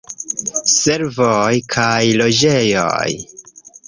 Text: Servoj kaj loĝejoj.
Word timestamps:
Servoj 0.75 1.59
kaj 1.75 2.05
loĝejoj. 2.21 3.11